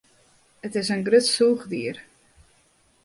It 0.65 0.75
is 0.79 0.89
in 0.93 1.03
grut 1.05 1.21
sûchdier. 1.33 1.97